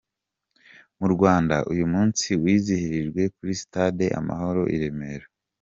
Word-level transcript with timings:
Mu 0.99 1.07
Rwanda 1.13 1.55
uyu 1.71 1.85
munsi 1.93 2.25
wizihirijwe 2.41 3.21
kuri 3.35 3.51
Sitade 3.61 4.05
Amahoro 4.19 4.61
I 4.75 4.77
Remera. 4.81 5.25